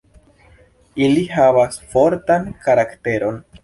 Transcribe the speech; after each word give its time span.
Ili 1.09 1.27
havas 1.35 1.79
fortan 1.95 2.53
karakteron. 2.69 3.43